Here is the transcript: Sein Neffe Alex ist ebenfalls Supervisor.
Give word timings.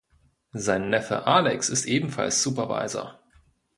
Sein 0.53 0.89
Neffe 0.89 1.27
Alex 1.27 1.69
ist 1.69 1.85
ebenfalls 1.85 2.41
Supervisor. 2.41 3.19